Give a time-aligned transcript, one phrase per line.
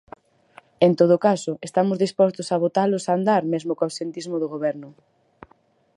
[0.85, 4.89] En todo caso, estamos dispostos a botalos a andar mesmo co absentismo do goberno.